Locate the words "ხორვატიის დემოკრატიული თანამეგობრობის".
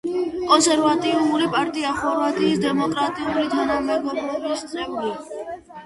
1.99-4.69